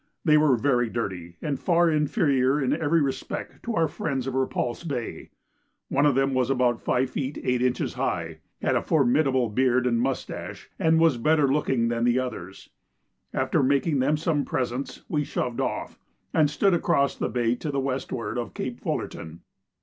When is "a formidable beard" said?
8.75-9.85